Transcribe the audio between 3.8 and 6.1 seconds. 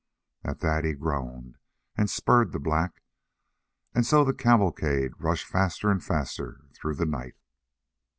and so the cavalcade rushed faster and